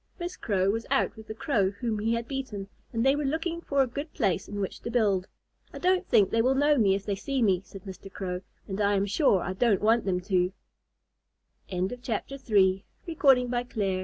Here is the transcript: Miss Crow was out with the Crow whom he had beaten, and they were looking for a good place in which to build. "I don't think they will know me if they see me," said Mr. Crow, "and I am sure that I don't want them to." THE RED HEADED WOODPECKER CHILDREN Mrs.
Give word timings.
Miss 0.19 0.35
Crow 0.35 0.71
was 0.71 0.87
out 0.89 1.15
with 1.15 1.27
the 1.27 1.35
Crow 1.35 1.69
whom 1.69 1.99
he 1.99 2.15
had 2.15 2.27
beaten, 2.27 2.67
and 2.91 3.05
they 3.05 3.15
were 3.15 3.23
looking 3.23 3.61
for 3.61 3.83
a 3.83 3.87
good 3.87 4.11
place 4.15 4.47
in 4.47 4.59
which 4.59 4.79
to 4.79 4.89
build. 4.89 5.27
"I 5.71 5.77
don't 5.77 6.07
think 6.07 6.31
they 6.31 6.41
will 6.41 6.55
know 6.55 6.75
me 6.75 6.95
if 6.95 7.05
they 7.05 7.13
see 7.13 7.43
me," 7.43 7.61
said 7.63 7.83
Mr. 7.83 8.11
Crow, 8.11 8.41
"and 8.67 8.81
I 8.81 8.95
am 8.95 9.05
sure 9.05 9.37
that 9.43 9.47
I 9.49 9.53
don't 9.53 9.79
want 9.79 10.05
them 10.05 10.19
to." 10.21 10.25
THE 11.69 11.81
RED 11.81 11.91
HEADED 11.91 12.25
WOODPECKER 12.31 13.15
CHILDREN 13.19 13.51
Mrs. 13.51 13.99